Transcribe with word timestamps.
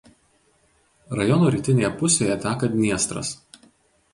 Rajono 1.19 1.51
rytinėje 1.55 1.91
pusėje 2.01 2.39
teka 2.47 2.71
Dniestras. 2.73 3.31